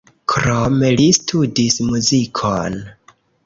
Krome 0.33 0.89
li 1.01 1.05
studis 1.19 1.79
muzikon. 1.93 2.83